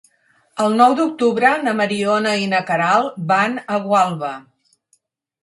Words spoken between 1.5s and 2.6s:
na Mariona i